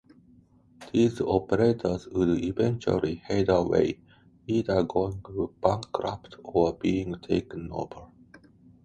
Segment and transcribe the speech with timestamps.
[0.91, 3.99] These operators would eventually fade away,
[4.47, 5.23] either going
[5.61, 8.07] bankrupt or being taken over.